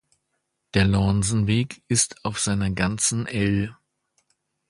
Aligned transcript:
Der 0.73 0.83
Lornsenweg 0.85 1.83
ist 1.87 2.25
auf 2.25 2.39
seiner 2.39 2.71
ganzen 2.71 3.27
L 3.27 3.77